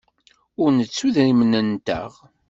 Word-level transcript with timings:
Ur 0.61 0.69
nettu 0.71 1.05
idrimen-nteɣ. 1.07 2.11